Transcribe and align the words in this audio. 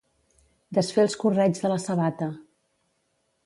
Desfer 0.77 1.03
els 1.09 1.17
correigs 1.25 1.63
de 1.67 1.71
la 1.75 1.79
sabata. 1.87 2.33